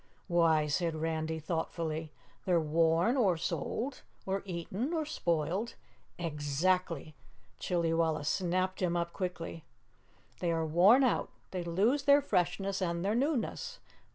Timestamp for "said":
0.65-0.95